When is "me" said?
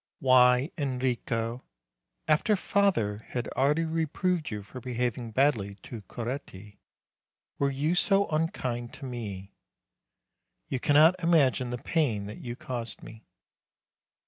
9.05-9.53, 13.03-13.25